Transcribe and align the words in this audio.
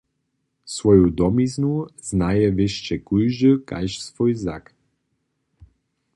Swoju 0.75 1.07
domiznu 1.19 1.73
znaje 2.09 2.47
wěsće 2.57 2.95
kóždy 3.07 3.51
kaž 3.69 3.89
swój 4.07 4.31
zak. 4.43 4.65